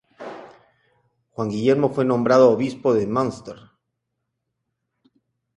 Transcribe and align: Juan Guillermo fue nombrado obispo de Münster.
Juan 1.33 1.49
Guillermo 1.51 1.89
fue 1.93 2.05
nombrado 2.05 2.49
obispo 2.49 2.95
de 2.95 3.05
Münster. 3.05 3.57